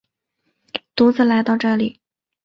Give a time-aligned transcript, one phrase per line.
[0.95, 2.01] 独自来到这里